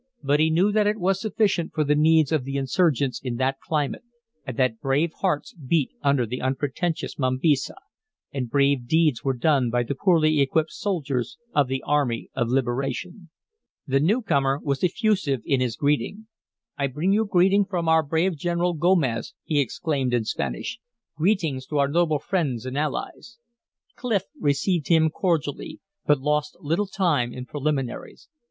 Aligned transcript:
But 0.23 0.39
he 0.39 0.49
knew 0.49 0.71
that 0.71 0.87
it 0.87 0.97
was 0.99 1.21
sufficient 1.21 1.75
for 1.75 1.83
the 1.83 1.93
needs 1.93 2.31
of 2.31 2.43
the 2.43 2.55
insurgents 2.55 3.21
in 3.23 3.35
that 3.35 3.59
climate, 3.59 4.01
and 4.47 4.57
that 4.57 4.79
brave 4.79 5.11
hearts 5.21 5.53
beat 5.53 5.91
under 6.01 6.25
the 6.25 6.41
unpretentious 6.41 7.19
mambisa, 7.19 7.75
and 8.33 8.49
brave 8.49 8.87
deeds 8.87 9.23
were 9.23 9.35
done 9.37 9.69
by 9.69 9.83
the 9.83 9.93
poorly 9.93 10.41
equipped 10.41 10.71
soldiers 10.71 11.37
of 11.53 11.67
the 11.67 11.83
army 11.83 12.31
of 12.33 12.47
liberation. 12.49 13.29
The 13.85 13.99
newcomer 13.99 14.59
was 14.63 14.83
effusive 14.83 15.41
in 15.45 15.59
his 15.59 15.75
greeting. 15.75 16.25
"I 16.79 16.87
bring 16.87 17.13
you 17.13 17.23
greeting 17.27 17.63
from 17.63 17.87
our 17.87 18.01
brave 18.01 18.35
general, 18.35 18.73
Gomez," 18.73 19.35
he 19.43 19.59
exclaimed 19.61 20.15
in 20.15 20.23
Spanish. 20.25 20.79
"Greetings 21.15 21.67
to 21.67 21.77
our 21.77 21.87
noble 21.87 22.17
friends 22.17 22.65
and 22.65 22.75
allies." 22.75 23.37
Clif 23.95 24.23
received 24.39 24.87
him 24.87 25.11
cordially, 25.11 25.79
but 26.07 26.19
lost 26.19 26.57
little 26.59 26.87
time 26.87 27.31
in 27.31 27.45
preliminaries. 27.45 28.29